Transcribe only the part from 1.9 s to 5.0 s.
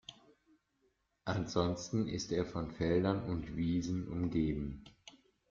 ist er von Feldern und Wiesen umgeben.